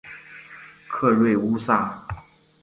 [0.87, 2.03] 克瑞乌萨。